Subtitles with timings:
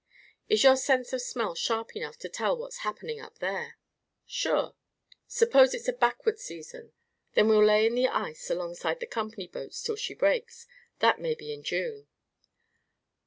[0.49, 3.77] "Is your sense of smell sharp enough to tell what's happening up there?"
[4.25, 4.73] "Sure."
[5.27, 6.93] "Suppose it's a backward season?"
[7.35, 10.65] "Then we'll lay in the ice alongside the Company boats till she breaks.
[11.01, 12.07] That may be in June."